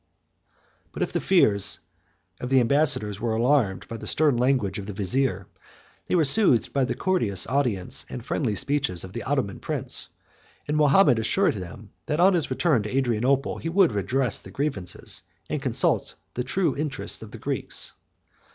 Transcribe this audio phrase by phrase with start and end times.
[0.93, 1.79] But if the fears
[2.39, 5.45] of the ambassadors were alarmed by the stern language of the vizier,
[6.07, 10.09] they were soothed by the courteous audience and friendly speeches of the Ottoman prince;
[10.67, 15.21] and Mahomet assured them that on his return to Adrianople he would redress the grievances,
[15.51, 17.93] and consult the true interests, of the Greeks.